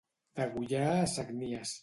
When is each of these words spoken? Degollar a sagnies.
Degollar 0.39 0.87
a 1.03 1.05
sagnies. 1.13 1.79